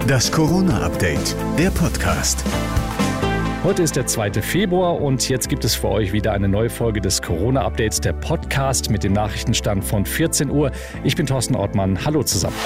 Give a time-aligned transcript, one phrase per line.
[0.00, 2.44] Das Corona-Update, der Podcast.
[3.62, 4.32] Heute ist der 2.
[4.42, 8.90] Februar und jetzt gibt es für euch wieder eine neue Folge des Corona-Updates, der Podcast
[8.90, 10.72] mit dem Nachrichtenstand von 14 Uhr.
[11.04, 12.04] Ich bin Thorsten Ortmann.
[12.04, 12.56] Hallo zusammen.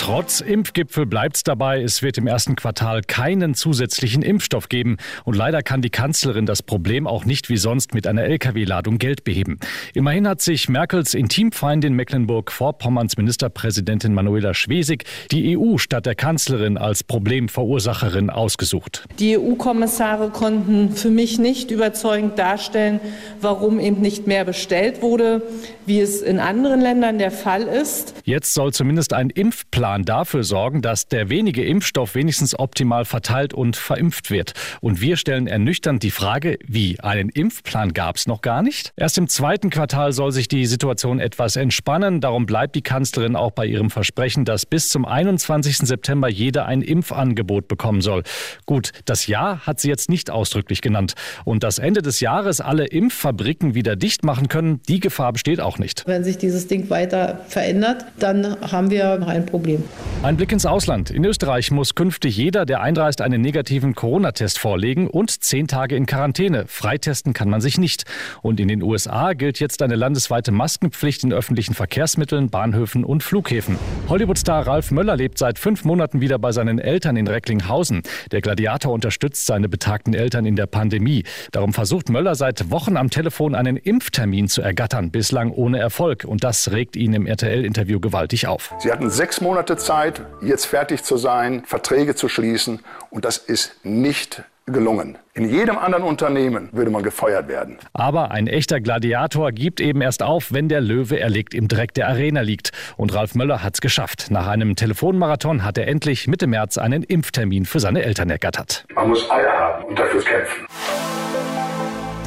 [0.00, 4.96] Trotz Impfgipfel bleibt es dabei, es wird im ersten Quartal keinen zusätzlichen Impfstoff geben.
[5.24, 9.24] Und leider kann die Kanzlerin das Problem auch nicht wie sonst mit einer Lkw-Ladung Geld
[9.24, 9.58] beheben.
[9.94, 17.02] Immerhin hat sich Merkels Intimfeindin Mecklenburg-Vorpommerns Ministerpräsidentin Manuela Schwesig die EU statt der Kanzlerin als
[17.02, 19.04] Problemverursacherin ausgesucht.
[19.18, 23.00] Die EU-Kommissare konnten für mich nicht überzeugend darstellen,
[23.40, 25.42] warum eben nicht mehr bestellt wurde,
[25.86, 28.14] wie es in anderen Ländern der Fall ist.
[28.24, 33.54] Jetzt soll zumindest ein Impfplan Plan dafür sorgen, dass der wenige Impfstoff wenigstens optimal verteilt
[33.54, 34.52] und verimpft wird.
[34.82, 37.00] Und wir stellen ernüchternd die Frage, wie?
[37.00, 38.92] Einen Impfplan gab es noch gar nicht?
[38.96, 42.20] Erst im zweiten Quartal soll sich die Situation etwas entspannen.
[42.20, 45.78] Darum bleibt die Kanzlerin auch bei ihrem Versprechen, dass bis zum 21.
[45.78, 48.24] September jeder ein Impfangebot bekommen soll.
[48.66, 51.14] Gut, das Jahr hat sie jetzt nicht ausdrücklich genannt.
[51.46, 55.78] Und dass Ende des Jahres alle Impffabriken wieder dicht machen können, die Gefahr besteht auch
[55.78, 56.02] nicht.
[56.06, 59.77] Wenn sich dieses Ding weiter verändert, dann haben wir ein Problem.
[59.78, 60.17] you.
[60.20, 61.12] Ein Blick ins Ausland.
[61.12, 66.06] In Österreich muss künftig jeder, der einreist, einen negativen Corona-Test vorlegen und zehn Tage in
[66.06, 66.64] Quarantäne.
[66.66, 68.02] Freitesten kann man sich nicht.
[68.42, 73.78] Und in den USA gilt jetzt eine landesweite Maskenpflicht in öffentlichen Verkehrsmitteln, Bahnhöfen und Flughäfen.
[74.08, 78.02] Hollywood-Star Ralf Möller lebt seit fünf Monaten wieder bei seinen Eltern in Recklinghausen.
[78.32, 81.22] Der Gladiator unterstützt seine betagten Eltern in der Pandemie.
[81.52, 86.24] Darum versucht Möller seit Wochen am Telefon einen Impftermin zu ergattern, bislang ohne Erfolg.
[86.24, 88.74] Und das regt ihn im RTL-Interview gewaltig auf.
[88.80, 90.07] Sie hatten sechs Monate Zeit,
[90.40, 92.80] jetzt fertig zu sein, Verträge zu schließen.
[93.10, 94.42] Und das ist nicht
[94.72, 95.18] gelungen.
[95.34, 97.78] In jedem anderen Unternehmen würde man gefeuert werden.
[97.92, 102.08] Aber ein echter Gladiator gibt eben erst auf, wenn der Löwe erlegt im Dreck der
[102.08, 102.72] Arena liegt.
[102.96, 104.30] Und Ralf Möller hat es geschafft.
[104.30, 108.84] Nach einem Telefonmarathon hat er endlich Mitte März einen Impftermin für seine Eltern ergattert.
[108.94, 110.66] Man muss Eier haben und dafür kämpfen.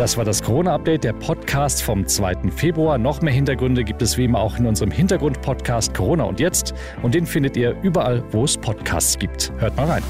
[0.02, 2.50] Das war das Corona-Update, der Podcast vom 2.
[2.56, 2.98] Februar.
[2.98, 6.74] Noch mehr Hintergründe gibt es wie immer auch in unserem Hintergrund-Podcast Corona und Jetzt.
[7.04, 9.54] Und den findet ihr überall, wo es Podcasts gibt.
[9.60, 10.04] Hört mal rein.